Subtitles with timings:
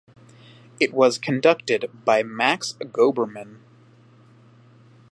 [0.79, 3.59] It was conducted by Max Goberman.